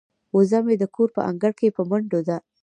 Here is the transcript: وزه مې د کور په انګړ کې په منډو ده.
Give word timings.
وزه 0.35 0.59
مې 0.65 0.75
د 0.81 0.83
کور 0.95 1.09
په 1.15 1.21
انګړ 1.29 1.51
کې 1.59 1.75
په 1.77 1.81
منډو 1.89 2.19
ده. 2.27 2.37